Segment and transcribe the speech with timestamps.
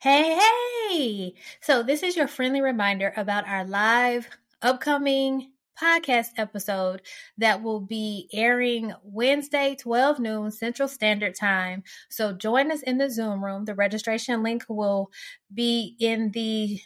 [0.00, 1.34] Hey, hey!
[1.60, 4.28] So, this is your friendly reminder about our live
[4.62, 7.02] upcoming podcast episode
[7.38, 11.82] that will be airing Wednesday, 12 noon Central Standard Time.
[12.10, 13.64] So, join us in the Zoom room.
[13.64, 15.10] The registration link will
[15.52, 16.80] be in the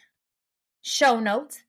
[0.82, 1.62] show notes.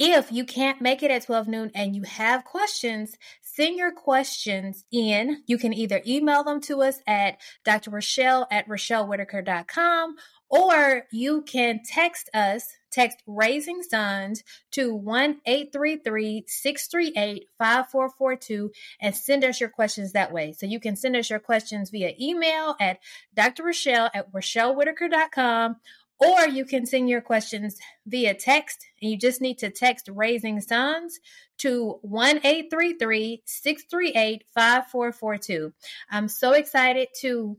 [0.00, 4.84] If you can't make it at 12 noon and you have questions, send your questions
[4.92, 5.42] in.
[5.48, 7.90] You can either email them to us at Dr.
[7.90, 10.14] Richelle at RichelleWhittaker.com
[10.50, 19.60] or you can text us, text Raising Sons to 1 638 5442 and send us
[19.60, 20.52] your questions that way.
[20.52, 23.00] So you can send us your questions via email at
[23.34, 23.64] Dr.
[23.64, 25.76] Richelle at RichelleWhittaker.com
[26.20, 30.60] or you can send your questions via text and you just need to text Raising
[30.60, 31.20] Sons
[31.58, 35.72] to 1 638 5442.
[36.10, 37.56] I'm so excited to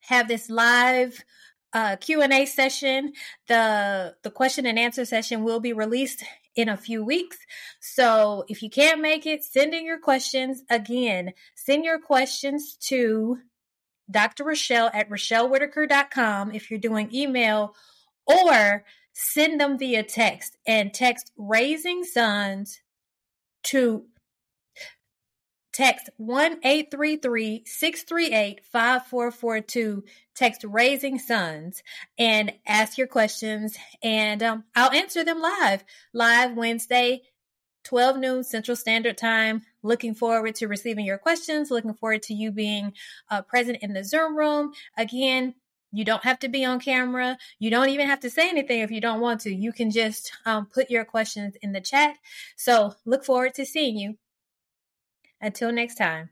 [0.00, 1.24] have this live
[1.72, 3.12] uh, Q&A session.
[3.48, 7.36] The the question and answer session will be released in a few weeks.
[7.80, 10.62] So if you can't make it, send in your questions.
[10.70, 13.38] Again, send your questions to
[14.10, 14.44] Dr.
[14.44, 17.74] Richelle at RichelleWhittaker.com if you're doing email
[18.26, 22.80] or send them via text and text Raising Sons
[23.64, 24.04] to
[25.76, 30.04] Text 1 638 5442.
[30.34, 31.82] Text Raising Sons
[32.16, 35.84] and ask your questions, and um, I'll answer them live.
[36.14, 37.20] Live Wednesday,
[37.86, 39.62] 12 noon Central Standard Time.
[39.82, 41.70] Looking forward to receiving your questions.
[41.70, 42.92] Looking forward to you being
[43.30, 44.72] uh, present in the Zoom room.
[44.98, 45.54] Again,
[45.92, 47.38] you don't have to be on camera.
[47.60, 49.54] You don't even have to say anything if you don't want to.
[49.54, 52.16] You can just um, put your questions in the chat.
[52.56, 54.18] So look forward to seeing you.
[55.40, 56.30] Until next time.